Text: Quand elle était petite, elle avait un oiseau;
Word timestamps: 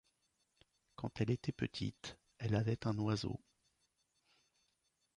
Quand 0.95 1.21
elle 1.21 1.29
était 1.29 1.51
petite, 1.51 2.17
elle 2.39 2.55
avait 2.55 2.87
un 2.87 2.97
oiseau; 2.97 3.39